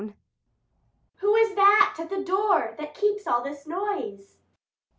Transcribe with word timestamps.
_[Within] 0.03 0.15
Who 1.17 1.35
is 1.35 1.53
that 1.53 1.97
at 1.99 2.09
the 2.09 2.23
door 2.23 2.73
that 2.79 2.95
keeps 2.95 3.27
all 3.27 3.43
this 3.43 3.67
noise? 3.67 4.35